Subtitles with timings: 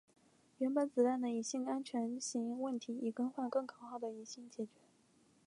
[0.57, 4.81] 原本子弹的引信安全型问题以更换更可靠的引信解决。